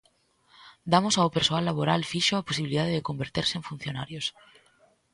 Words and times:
Damos 0.91 1.15
ao 1.17 1.33
persoal 1.37 1.63
laboral 1.69 2.01
fixo 2.11 2.33
a 2.37 2.47
posibilidade 2.49 2.95
de 2.95 3.05
converterse 3.09 3.53
en 3.57 3.67
funcionarios. 3.69 4.25